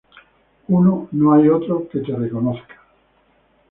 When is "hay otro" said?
1.33-1.87